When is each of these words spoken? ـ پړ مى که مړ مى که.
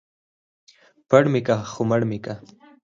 ـ 0.61 1.07
پړ 1.09 1.23
مى 1.31 1.41
که 1.47 1.55
مړ 1.89 2.01
مى 2.09 2.19
که. 2.25 2.33